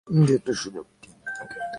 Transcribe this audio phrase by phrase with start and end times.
[0.07, 1.15] আমাদেরকে এই একটা সুযোগ দিন।